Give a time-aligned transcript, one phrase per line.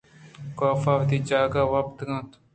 [0.57, 2.29] کاف وتی جاگہ ءَ وپتگ اَت